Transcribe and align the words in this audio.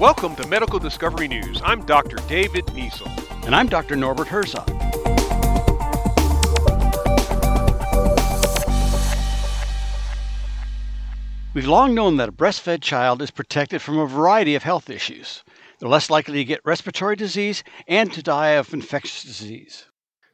Welcome 0.00 0.36
to 0.36 0.46
Medical 0.48 0.78
Discovery 0.78 1.28
News. 1.28 1.62
I'm 1.64 1.86
Dr. 1.86 2.16
David 2.28 2.66
Niesel. 2.66 3.08
And 3.46 3.54
I'm 3.54 3.68
Dr. 3.68 3.96
Norbert 3.96 4.28
Herzog. 4.28 4.68
We've 11.54 11.66
long 11.66 11.94
known 11.94 12.16
that 12.16 12.28
a 12.28 12.32
breastfed 12.32 12.82
child 12.82 13.22
is 13.22 13.30
protected 13.30 13.80
from 13.80 13.98
a 13.98 14.06
variety 14.06 14.56
of 14.56 14.64
health 14.64 14.90
issues. 14.90 15.44
They're 15.78 15.88
less 15.88 16.10
likely 16.10 16.34
to 16.34 16.44
get 16.44 16.60
respiratory 16.64 17.16
disease 17.16 17.62
and 17.86 18.12
to 18.12 18.22
die 18.22 18.50
of 18.50 18.74
infectious 18.74 19.22
disease. 19.22 19.86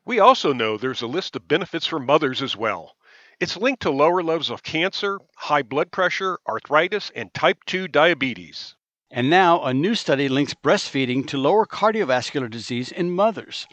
We 0.06 0.18
also 0.18 0.52
know 0.52 0.76
there's 0.76 1.02
a 1.02 1.06
list 1.06 1.36
of 1.36 1.46
benefits 1.46 1.86
for 1.86 2.00
mothers 2.00 2.40
as 2.40 2.56
well. 2.56 2.96
It's 3.40 3.56
linked 3.56 3.80
to 3.82 3.90
lower 3.90 4.22
levels 4.22 4.50
of 4.50 4.62
cancer, 4.62 5.18
high 5.34 5.62
blood 5.62 5.90
pressure, 5.90 6.38
arthritis, 6.46 7.10
and 7.16 7.32
type 7.32 7.64
2 7.64 7.88
diabetes. 7.88 8.76
And 9.10 9.30
now 9.30 9.62
a 9.62 9.72
new 9.72 9.94
study 9.94 10.28
links 10.28 10.52
breastfeeding 10.52 11.26
to 11.28 11.38
lower 11.38 11.64
cardiovascular 11.64 12.50
disease 12.50 12.92
in 12.92 13.12
mothers. 13.12 13.66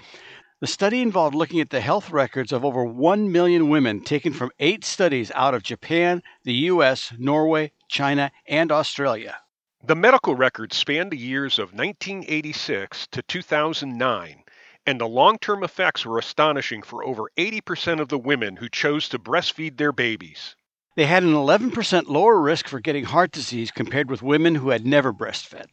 The 0.62 0.68
study 0.68 1.02
involved 1.02 1.36
looking 1.36 1.60
at 1.60 1.70
the 1.70 1.82
health 1.82 2.12
records 2.12 2.54
of 2.54 2.64
over 2.64 2.86
1 2.86 3.30
million 3.30 3.68
women 3.68 4.00
taken 4.00 4.32
from 4.32 4.52
eight 4.58 4.86
studies 4.86 5.34
out 5.36 5.54
of 5.54 5.64
Japan, 5.64 6.24
the 6.46 6.54
US, 6.72 7.12
Norway, 7.18 7.74
China, 7.90 8.32
and 8.48 8.72
Australia. 8.72 9.38
The 9.84 9.96
medical 9.96 10.34
records 10.34 10.78
spanned 10.78 11.12
the 11.12 11.18
years 11.18 11.60
of 11.60 11.74
1986 11.74 13.08
to 13.08 13.22
2009, 13.22 14.44
and 14.88 15.02
the 15.02 15.08
long 15.08 15.38
term 15.38 15.64
effects 15.64 16.06
were 16.06 16.18
astonishing 16.18 16.82
for 16.82 17.04
over 17.04 17.30
80% 17.38 18.00
of 18.00 18.08
the 18.08 18.18
women 18.18 18.56
who 18.56 18.70
chose 18.70 19.10
to 19.10 19.20
breastfeed 19.20 19.78
their 19.78 19.92
babies. 19.92 20.56
They 20.96 21.06
had 21.06 21.24
an 21.24 21.34
11% 21.34 22.08
lower 22.08 22.42
risk 22.42 22.70
for 22.70 22.80
getting 22.80 23.04
heart 23.04 23.32
disease 23.32 23.70
compared 23.70 24.10
with 24.10 24.24
women 24.24 24.56
who 24.56 24.70
had 24.70 24.86
never 24.86 25.14
breastfed. 25.14 25.68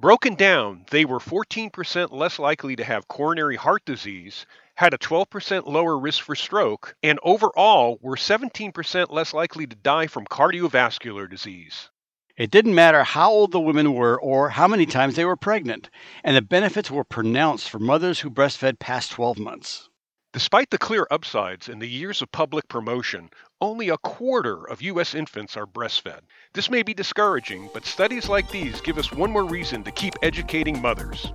Broken 0.00 0.34
down, 0.34 0.84
they 0.90 1.04
were 1.04 1.20
14% 1.20 2.12
less 2.12 2.38
likely 2.38 2.76
to 2.76 2.84
have 2.84 3.08
coronary 3.08 3.56
heart 3.56 3.84
disease, 3.84 4.44
had 4.74 4.92
a 4.92 4.98
12% 4.98 5.66
lower 5.66 5.98
risk 5.98 6.22
for 6.22 6.34
stroke, 6.34 6.96
and 7.02 7.18
overall 7.22 7.98
were 8.02 8.16
17% 8.16 9.10
less 9.10 9.32
likely 9.32 9.66
to 9.66 9.76
die 9.76 10.08
from 10.08 10.26
cardiovascular 10.26 11.30
disease. 11.30 11.90
It 12.38 12.52
didn't 12.52 12.76
matter 12.76 13.02
how 13.02 13.32
old 13.32 13.50
the 13.50 13.58
women 13.58 13.94
were 13.94 14.16
or 14.16 14.50
how 14.50 14.68
many 14.68 14.86
times 14.86 15.16
they 15.16 15.24
were 15.24 15.34
pregnant, 15.34 15.90
and 16.22 16.36
the 16.36 16.40
benefits 16.40 16.88
were 16.88 17.02
pronounced 17.02 17.68
for 17.68 17.80
mothers 17.80 18.20
who 18.20 18.30
breastfed 18.30 18.78
past 18.78 19.10
12 19.10 19.40
months. 19.40 19.88
Despite 20.32 20.70
the 20.70 20.78
clear 20.78 21.04
upsides 21.10 21.68
and 21.68 21.82
the 21.82 21.88
years 21.88 22.22
of 22.22 22.30
public 22.30 22.68
promotion, 22.68 23.30
only 23.60 23.88
a 23.88 23.98
quarter 23.98 24.64
of 24.68 24.82
U.S. 24.82 25.16
infants 25.16 25.56
are 25.56 25.66
breastfed. 25.66 26.20
This 26.52 26.70
may 26.70 26.84
be 26.84 26.94
discouraging, 26.94 27.70
but 27.74 27.84
studies 27.84 28.28
like 28.28 28.48
these 28.52 28.80
give 28.82 28.98
us 28.98 29.10
one 29.10 29.32
more 29.32 29.44
reason 29.44 29.82
to 29.82 29.90
keep 29.90 30.14
educating 30.22 30.80
mothers. 30.80 31.32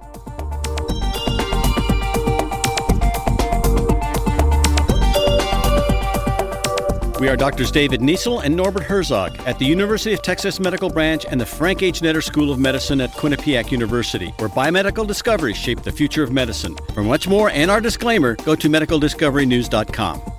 We 7.23 7.29
are 7.29 7.37
Doctors 7.37 7.71
David 7.71 8.01
Niesel 8.01 8.43
and 8.43 8.53
Norbert 8.53 8.83
Herzog 8.83 9.39
at 9.47 9.57
the 9.57 9.63
University 9.63 10.13
of 10.13 10.21
Texas 10.21 10.59
Medical 10.59 10.89
Branch 10.89 11.25
and 11.29 11.39
the 11.39 11.45
Frank 11.45 11.81
H. 11.81 12.01
Netter 12.01 12.21
School 12.21 12.51
of 12.51 12.59
Medicine 12.59 12.99
at 12.99 13.11
Quinnipiac 13.11 13.71
University, 13.71 14.33
where 14.39 14.49
biomedical 14.49 15.07
discoveries 15.07 15.55
shape 15.55 15.83
the 15.83 15.91
future 15.93 16.21
of 16.21 16.33
medicine. 16.33 16.75
For 16.93 17.01
much 17.01 17.25
more 17.25 17.49
and 17.51 17.71
our 17.71 17.79
disclaimer, 17.79 18.35
go 18.35 18.55
to 18.55 18.67
medicaldiscoverynews.com. 18.67 20.32